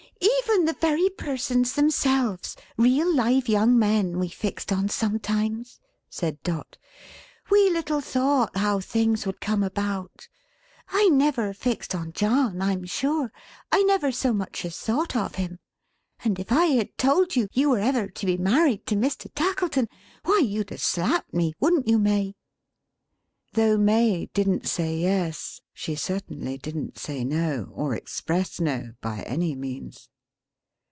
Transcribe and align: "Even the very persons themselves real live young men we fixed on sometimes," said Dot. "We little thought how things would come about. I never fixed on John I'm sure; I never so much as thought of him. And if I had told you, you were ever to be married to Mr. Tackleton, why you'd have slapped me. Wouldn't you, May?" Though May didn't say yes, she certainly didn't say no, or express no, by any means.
"Even 0.53 0.65
the 0.65 0.73
very 0.73 1.09
persons 1.09 1.73
themselves 1.73 2.55
real 2.77 3.11
live 3.11 3.47
young 3.47 3.79
men 3.79 4.19
we 4.19 4.27
fixed 4.27 4.71
on 4.71 4.89
sometimes," 4.89 5.79
said 6.09 6.43
Dot. 6.43 6.77
"We 7.49 7.69
little 7.71 8.01
thought 8.01 8.57
how 8.57 8.79
things 8.81 9.25
would 9.25 9.39
come 9.39 9.63
about. 9.63 10.27
I 10.89 11.07
never 11.09 11.53
fixed 11.53 11.95
on 11.95 12.11
John 12.13 12.61
I'm 12.61 12.83
sure; 12.85 13.31
I 13.71 13.81
never 13.83 14.11
so 14.11 14.33
much 14.33 14.65
as 14.65 14.77
thought 14.77 15.15
of 15.15 15.35
him. 15.35 15.57
And 16.23 16.37
if 16.37 16.51
I 16.51 16.65
had 16.65 16.97
told 16.97 17.35
you, 17.35 17.47
you 17.53 17.69
were 17.69 17.79
ever 17.79 18.07
to 18.09 18.25
be 18.25 18.37
married 18.37 18.85
to 18.87 18.95
Mr. 18.95 19.29
Tackleton, 19.33 19.87
why 20.25 20.39
you'd 20.43 20.69
have 20.69 20.81
slapped 20.81 21.33
me. 21.33 21.53
Wouldn't 21.59 21.87
you, 21.87 21.97
May?" 21.97 22.35
Though 23.53 23.77
May 23.77 24.25
didn't 24.27 24.67
say 24.67 24.97
yes, 24.97 25.61
she 25.73 25.95
certainly 25.95 26.57
didn't 26.57 26.99
say 26.99 27.23
no, 27.23 27.71
or 27.73 27.95
express 27.95 28.59
no, 28.59 28.91
by 29.01 29.21
any 29.23 29.55
means. 29.55 30.09